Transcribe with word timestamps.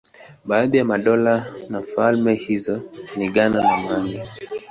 Baadhi 0.45 0.77
ya 0.77 0.85
madola 0.85 1.47
na 1.69 1.81
falme 1.81 2.33
hizo 2.33 2.81
ni 3.17 3.29
Ghana 3.29 3.61
na 3.61 3.77
Mali. 3.77 4.21